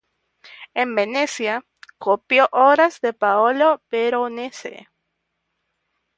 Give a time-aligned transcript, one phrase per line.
[0.73, 1.63] En Venecia,
[1.99, 4.89] copió obras de Paolo Veronese.